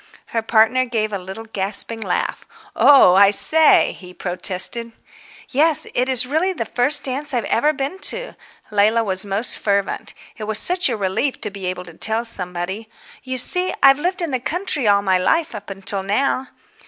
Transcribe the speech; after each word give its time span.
Her 0.33 0.41
partner 0.41 0.85
gave 0.85 1.13
a 1.13 1.19
little 1.19 1.45
gasping 1.45 2.01
laugh. 2.01 2.47
"Oh, 2.75 3.13
I 3.13 3.29
say," 3.29 3.91
he 3.91 4.15
protested. 4.15 4.93
"Yes, 5.49 5.85
it 5.93 6.09
is 6.09 6.25
really 6.25 6.53
the 6.53 6.65
first 6.65 7.03
dance 7.03 7.35
I've 7.35 7.43
ever 7.45 7.71
been 7.71 7.99
to." 8.09 8.33
Leila 8.71 9.03
was 9.03 9.27
most 9.27 9.59
fervent. 9.59 10.15
It 10.37 10.45
was 10.45 10.57
such 10.57 10.89
a 10.89 10.97
relief 10.97 11.39
to 11.41 11.51
be 11.51 11.67
able 11.67 11.85
to 11.85 11.93
tell 11.93 12.25
somebody. 12.25 12.89
"You 13.21 13.37
see, 13.37 13.75
I've 13.83 13.99
lived 13.99 14.23
in 14.23 14.31
the 14.31 14.39
country 14.39 14.87
all 14.87 15.03
my 15.03 15.19
life 15.19 15.53
up 15.53 15.69
till 15.85 16.01
now...." 16.01 16.47